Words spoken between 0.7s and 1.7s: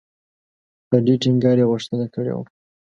په ډېر ټینګار یې